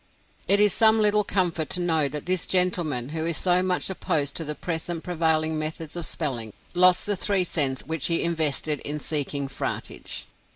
[0.47, 4.33] It is some little comfort to know that this gentleman, who is so much opposed
[4.37, 8.97] to the present prevailing methods of spelling, lost the three cents which he invested in
[8.99, 10.25] seeking "fratage."